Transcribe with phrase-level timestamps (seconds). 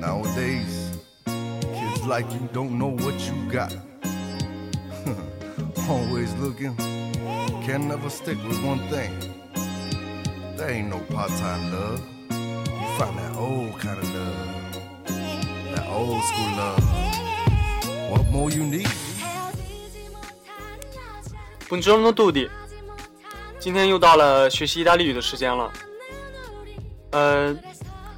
[0.00, 0.92] Nowadays,
[1.24, 3.72] kids like you don't know what you got.
[5.88, 6.76] Always looking,
[7.64, 9.12] can never stick with one thing.
[10.56, 12.00] There ain't no part time love.
[12.30, 15.06] You find that old kind of love,
[15.74, 16.82] that old school love.
[18.10, 18.88] What more you need?
[21.68, 22.48] Buongiorno tutti，
[23.58, 25.72] 今天又到了学习意大利语的时间了。
[27.12, 27.54] 呃，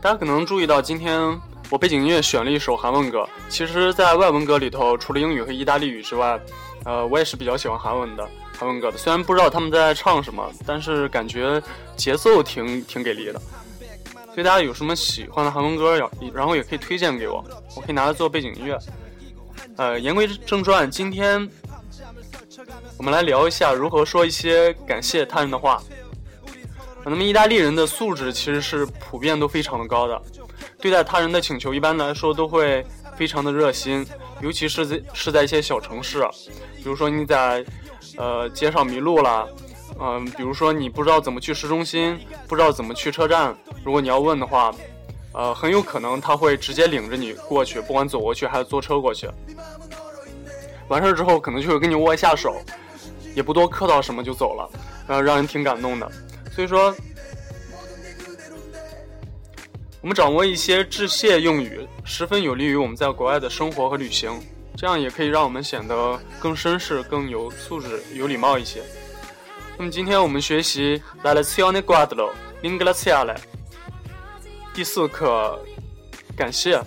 [0.00, 1.40] 大家可能注意到，今天
[1.72, 3.26] 我背景音乐选了一首韩文歌。
[3.48, 6.38] 其实，在外文歌里头，除了英语和意大利语之外，
[6.84, 8.98] 呃，我也是比较喜欢韩文的韩文歌的。
[8.98, 11.62] 虽然不知道他们在唱什么，但是感觉
[11.96, 13.40] 节奏挺挺给力的。
[14.34, 15.98] 所以大家有什么喜欢的韩文歌，
[16.34, 17.42] 然后也可以推荐给我，
[17.74, 18.78] 我可以拿来做背景音乐。
[19.78, 21.48] 呃，言归正传，今天
[22.98, 25.82] 我们来聊一下如何说一些感谢他人的话。
[27.02, 30.22] 那么，意大利人的素质其实是普遍都非常的高的，
[30.82, 32.84] 对待他人的请求，一般来说都会
[33.16, 34.04] 非常的热心，
[34.40, 36.28] 尤其是在是在一些小城市，
[36.76, 37.64] 比如说你在
[38.18, 39.48] 呃街上迷路了，
[40.00, 44.74] 嗯，比如说你不知道怎么去市中心，不知道怎么去车站，如果你要问的话，
[45.32, 49.30] 呃，很有可能他会直接领着你过去，不管走过去还是坐车过去。
[50.88, 52.56] 完事儿之后，可能就会跟你握一下手，
[53.36, 54.68] 也不多客套什么就走了，
[55.06, 56.10] 然后让人挺感动的。
[56.50, 56.92] 所以说，
[60.02, 64.36] 我们掌握一些致谢用语，十分有利于我们在国外的生活和旅行。
[64.76, 68.82] 这样也可以让我们显得更绅士、更有素质、有礼貌一些。
[69.78, 73.36] 那么今天我们学习 La lezione quattro, ringraziare。
[74.74, 75.56] 第四课，
[76.36, 76.82] 感谢。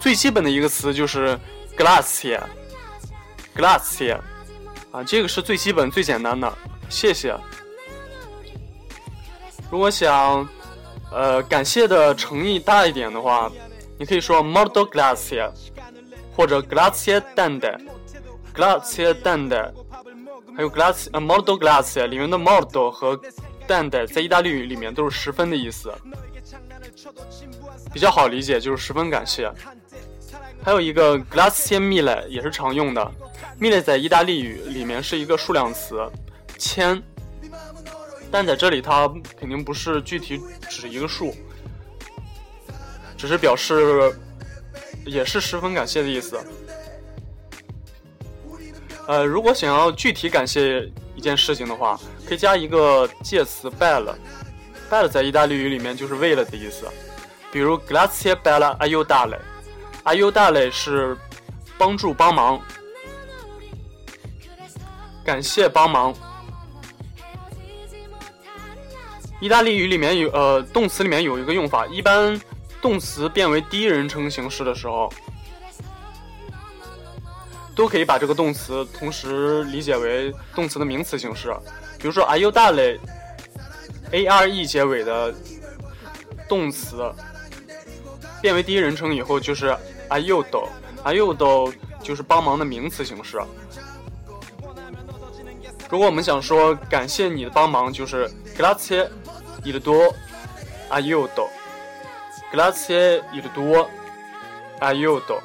[0.00, 1.38] 最基本的一个词就是
[1.76, 4.18] grazie，grazie，
[4.92, 6.50] 啊，这个是最基本、最简单的，
[6.88, 7.38] 谢谢。
[9.70, 10.48] 如果想，
[11.12, 13.50] 呃，感谢的诚意大一点的话，
[13.98, 15.50] 你可以说 molto grazie，
[16.36, 19.72] 或者 grazie tante，grazie tante，
[20.54, 23.18] 还有 grazie 呃 molto grazie 里面的 molto 和
[23.66, 25.92] tante 在意大利语里面都是十分的意思，
[27.92, 29.50] 比较好理解，就是十分感谢。
[30.62, 33.12] 还有一个 grazie mille 也是常用的
[33.60, 36.04] ，mille 在意大利语里面是一个数量词，
[36.58, 37.00] 千。
[38.30, 41.34] 但在这里，它肯定不是具体指一个数，
[43.16, 44.12] 只是表示
[45.04, 46.38] 也是十分感谢的意思。
[49.06, 54.12] 呃，如果想要具体感谢一件事情的话，可以加一个介词 b e l l
[54.90, 56.88] b e l l 在意大利语里面就是为了的意思。
[57.52, 61.16] 比如 grazie bella aiutare，aiutare 是
[61.78, 62.60] 帮助帮忙，
[65.24, 66.12] 感谢帮忙。
[69.40, 72.40] 意大利语里面有呃动词里面有一个用法，一般
[72.80, 75.12] 动词变为第一人称形式的时候，
[77.74, 81.54] 都可以把这个动词同时理解为动词的名词形式。
[81.98, 82.98] 比如说 a r u d a l e
[84.12, 85.34] a r e 结尾的
[86.48, 87.12] 动词
[88.40, 89.76] 变为第一人称以后就是
[90.08, 91.72] aiuto，aiuto
[92.02, 93.38] 就是帮忙的名词形式。
[95.90, 99.06] 如果我们想说感谢你的帮忙，就是 grazie。
[99.66, 100.14] Il tuo
[100.88, 101.50] aiuto.
[102.52, 103.90] Grazie il tuo
[104.78, 105.42] aiuto.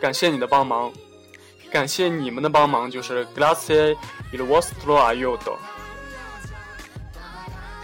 [0.00, 0.90] 感谢你的帮忙，
[1.70, 3.96] 感谢你们的帮忙，就是 Grazie
[4.32, 5.58] il vostro aiuto.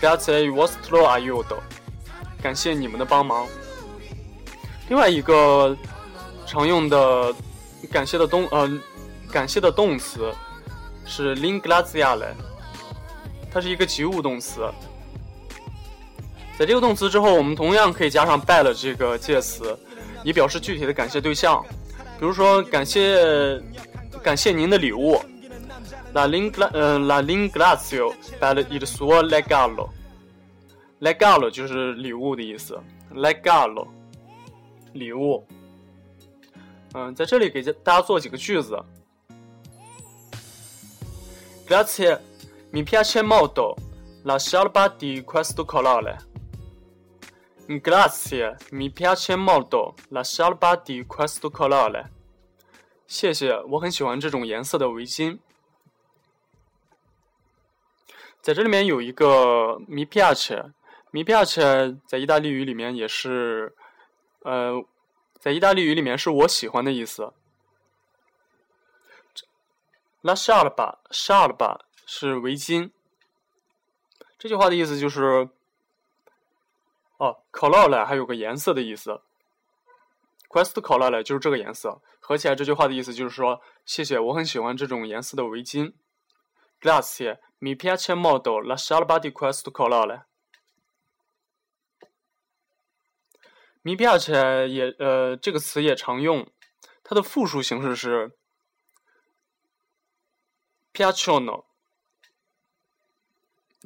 [0.00, 1.60] Grazie il vostro aiuto.
[2.43, 3.47] 感谢你们的帮忙。
[4.88, 5.77] 另外一个
[6.47, 7.34] 常用的
[7.93, 8.69] 感谢的动呃
[9.31, 10.32] 感谢的动词
[11.04, 12.34] 是 ringrazia le.。
[13.50, 14.60] 它是一个及物动词，
[16.59, 19.76] 在这个动词之后，我们同样可以加上 “bell” 这个介词，
[20.22, 21.64] 以表示具体的感谢对象。
[22.19, 23.60] 比如说，感谢
[24.22, 25.20] 感谢您的礼物
[26.14, 29.22] ，la lingla 呃 la l i n g r a z i o per il suo
[29.22, 29.88] legalo。
[31.00, 32.78] legalo 就是礼物的意思
[33.15, 33.86] ，legalo
[34.92, 35.47] 礼物。
[36.94, 38.78] 嗯，在这里给大家做几个句子
[41.68, 42.18] ，grazie。
[42.70, 43.76] Mi piace molto
[44.24, 46.18] la sciarpa di questo colore.
[47.66, 52.10] Grazie, mi piace molto la sciarpa di questo colore.
[53.06, 55.38] 谢谢，我很喜欢这种颜色的围巾。
[58.42, 63.74] 在这里面有一个 mi piace，mi piace 在意大利语里面也是，
[64.42, 64.84] 呃，
[65.38, 67.32] 在意大利语里面是我喜欢的意思。
[70.20, 71.88] La sciarpa，sciarpa。
[72.10, 72.91] 是围巾。
[74.39, 75.51] 这句话的意思就是，
[77.19, 79.21] 哦，colore 还有个颜色的意思
[80.49, 82.01] ，quest colore 就是这个颜色。
[82.19, 85.93] 合起来这句话的意思就是说，谢谢，我很喜欢这种颜色的围巾。
[86.81, 90.25] Grazie, mi piace molto la sciarpa di questo colore.
[93.83, 96.51] Mi piace 也呃这个词也常用，
[97.03, 98.37] 它的复数形式是
[100.95, 101.67] piacciono，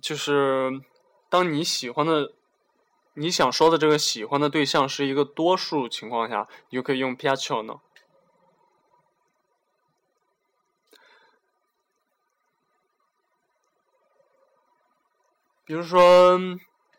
[0.03, 0.83] 就是
[1.31, 2.33] 当你喜欢的、
[3.15, 7.81] 你想说的这个喜欢的对象是一个多数情况下，你就可以用 piacciono。
[15.65, 16.33] 比如说，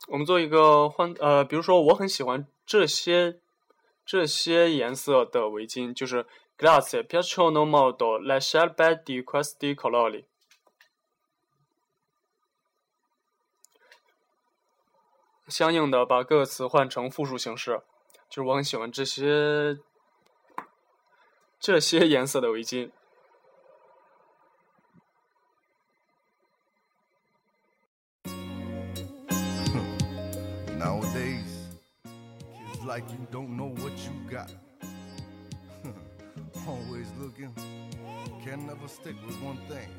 [0.07, 3.41] 我们做一个换呃，比如说我很喜欢这些
[4.05, 6.25] 这些颜色的围巾，就是
[6.57, 10.23] Grazie piacciono molto le sciarpe di questi colori。
[15.47, 17.81] 相应的，把各个词换成复数形式，
[18.29, 19.77] 就是我很喜欢这些
[21.59, 22.91] 这些颜色的围巾。
[32.93, 34.51] like you don't know what you got.
[36.67, 37.51] Always looking,
[38.43, 39.89] can never stick with one thing.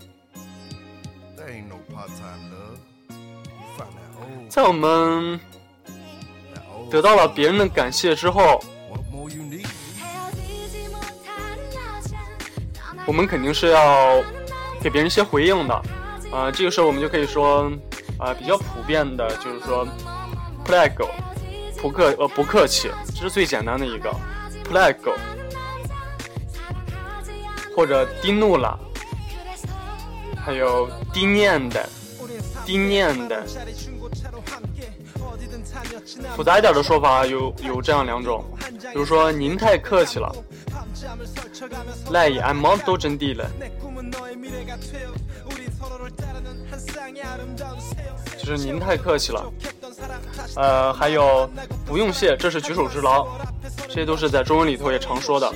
[1.36, 2.78] There ain't no part-time love.
[3.08, 4.03] You find that.
[4.48, 5.38] 在我们
[6.90, 8.62] 得到了别人的感谢之后?
[13.06, 14.22] 我们肯定是要
[14.80, 15.74] 给别人一些回应的。
[16.32, 17.70] 啊、这个时候我们就可以说，
[18.18, 19.86] 啊、比较普遍的就是说
[20.64, 21.08] ，plego，
[21.80, 24.10] 不客呃不客气，这是最简单的一个
[24.64, 25.14] ，plego，
[27.76, 28.74] 或者 di nulla，
[30.34, 30.88] 还有
[32.64, 33.42] di niente，di niente。
[36.36, 38.44] 复杂一点的说法有有这样两种，
[38.92, 40.34] 比如说您太客气了
[42.10, 43.46] ，lei è molto gentile，
[48.38, 49.44] 就是您太客气了。
[50.56, 51.48] 呃，还有
[51.86, 53.26] 不用谢，这是举手之劳，
[53.88, 55.52] 这些都是在中文里头也常说的。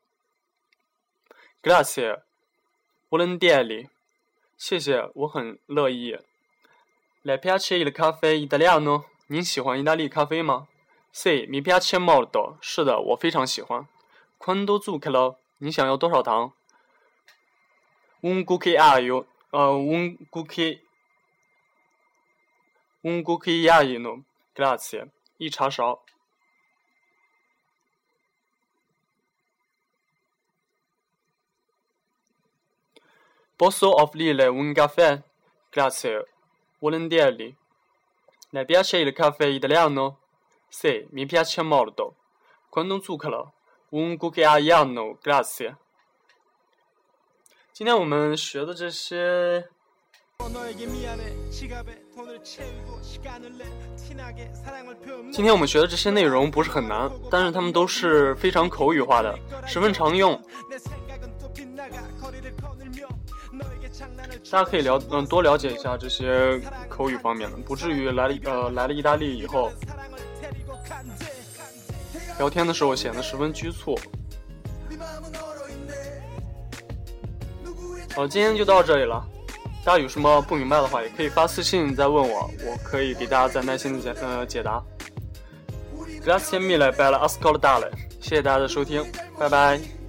[1.62, 2.24] ？Grazie,
[3.12, 3.90] volentieri。
[4.58, 6.18] 谢谢，我很乐意。
[7.24, 9.04] Le piace il caffè italiano？
[9.28, 10.70] 您喜欢意大利咖啡吗
[11.14, 12.56] ？Sì, mi piace molto。
[12.62, 13.88] 是的，我非常喜欢。
[14.40, 15.36] Quanto zucchero？
[15.58, 16.54] 你想要多少糖
[18.22, 20.80] ？Un cucchiaio，呃，un cucchi。
[23.02, 24.24] Un cucchiaino,
[24.56, 25.10] grazie。
[25.38, 26.04] 一茶勺。
[33.62, 35.22] Posso offrire un caffè?
[35.70, 36.26] Grazie.
[36.80, 37.56] Volentieri.
[38.50, 40.18] Le piace il caffè italiano?
[40.68, 42.16] Sì, mi piace molto.
[42.70, 43.54] Quanto zucchero?
[43.90, 45.76] Un cucchiaiano, grazie.
[47.72, 49.70] 今天我们学的这些，
[55.32, 59.38] 今天我们学的这些内容不是很难，但是他们都是非常口语化的，
[59.68, 60.42] 十分常用。
[64.52, 69.72] 大家可以了嗯多了解一下这些口语方面的不至于来了呃来了意大利以后。
[72.38, 73.96] 聊天的时候显得十分局促
[78.16, 79.26] 好今天就到这里了。
[79.86, 84.84] 大家有什么不明白的话也可以发私信再问我我可以给大家再耐心的解呃解答。
[86.26, 87.90] Last time 来拜了阿斯考特大了
[88.20, 89.04] 谢谢大家的收听
[89.40, 90.01] 拜拜。